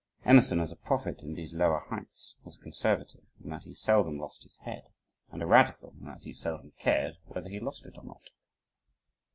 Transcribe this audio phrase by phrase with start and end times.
[0.25, 4.17] Emerson, as a prophet in these lower heights, was a conservative, in that he seldom
[4.17, 4.85] lost his head,
[5.29, 8.31] and a radical, in that he seldom cared whether he lost it or not.